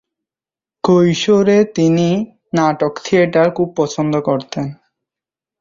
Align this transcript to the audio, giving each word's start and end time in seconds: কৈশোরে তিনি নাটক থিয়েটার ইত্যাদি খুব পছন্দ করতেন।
কৈশোরে 0.83 1.57
তিনি 1.75 2.07
নাটক 2.53 2.93
থিয়েটার 3.05 3.47
ইত্যাদি 3.47 3.55
খুব 3.57 3.69
পছন্দ 3.77 4.13
করতেন। 4.19 4.67